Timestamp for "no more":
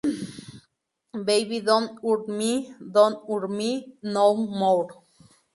4.01-4.87